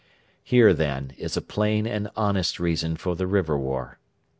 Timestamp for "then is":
0.73-1.37